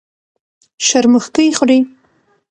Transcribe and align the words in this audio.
شرموښکۍ 0.87 1.47
خوري. 1.57 1.79